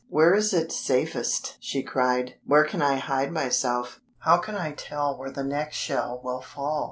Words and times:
"Where 0.09 0.33
is 0.33 0.51
it 0.51 0.71
safest?" 0.71 1.57
she 1.59 1.83
cried. 1.83 2.33
"Where 2.43 2.63
can 2.65 2.81
I 2.81 2.95
hide 2.95 3.31
myself?" 3.31 3.99
"How 4.21 4.37
can 4.37 4.55
I 4.55 4.71
tell 4.71 5.15
where 5.15 5.29
the 5.29 5.43
next 5.43 5.75
shell 5.75 6.19
will 6.23 6.41
fall?" 6.41 6.79